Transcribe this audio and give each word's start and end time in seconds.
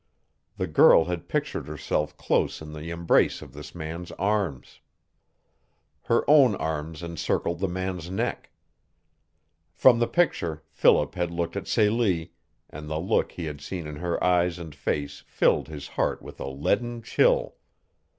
The 0.57 0.65
girl 0.65 1.05
had 1.05 1.27
pictured 1.29 1.67
herself 1.67 2.17
close 2.17 2.59
in 2.59 2.73
the 2.73 2.89
embrace 2.89 3.43
of 3.43 3.53
this 3.53 3.75
man's 3.75 4.11
arms. 4.13 4.79
Her 6.05 6.27
own 6.27 6.55
arms 6.55 7.03
encircled 7.03 7.59
the 7.59 7.67
man's 7.67 8.09
neck. 8.09 8.49
From 9.75 9.99
the 9.99 10.07
picture 10.07 10.63
Philip 10.71 11.13
had 11.13 11.29
looked 11.29 11.55
at 11.55 11.67
Celie, 11.67 12.31
and 12.67 12.89
the 12.89 12.97
look 12.99 13.33
he 13.33 13.45
had 13.45 13.61
seen 13.61 13.85
in 13.85 13.97
her 13.97 14.17
eyes 14.23 14.57
and 14.57 14.73
face 14.73 15.23
filled 15.27 15.67
his 15.67 15.89
heart 15.89 16.23
with 16.23 16.39
a 16.39 16.49
leaden 16.49 17.03
chill. 17.03 17.57